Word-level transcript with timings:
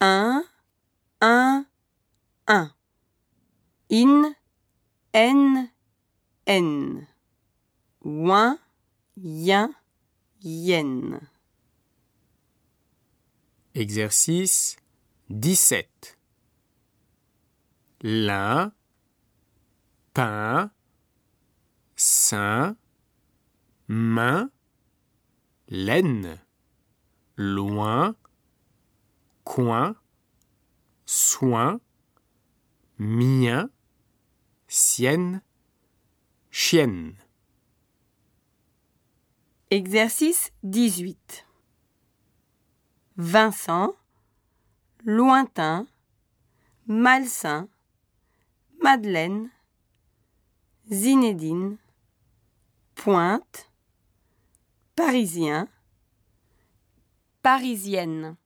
un, 0.00 0.44
un, 1.20 1.66
un. 2.46 2.72
In, 3.90 4.34
n, 5.14 5.70
n. 6.46 7.06
Ouin, 8.04 8.58
yin, 9.16 9.74
yen. 10.40 11.20
Exercice 13.74 14.76
17. 15.30 16.16
Lin, 18.02 18.72
pain, 20.14 20.70
sein, 21.96 22.76
main, 23.88 24.50
laine, 25.68 26.38
loin, 27.36 28.14
coin, 29.48 29.94
soin, 31.06 31.80
mien, 32.98 33.70
sienne, 34.68 35.40
chienne. 36.50 37.14
Exercice 39.70 40.52
18. 40.62 41.46
Vincent, 43.16 43.94
lointain, 45.06 45.86
malsain, 46.86 47.68
Madeleine, 48.82 49.48
Zinedine, 50.92 51.78
Pointe, 52.94 53.70
Parisien, 54.94 55.68
Parisienne. 57.42 58.36